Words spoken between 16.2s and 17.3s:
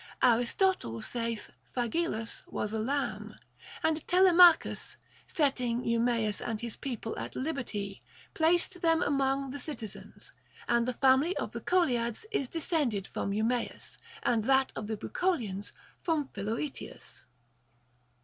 Philoetius.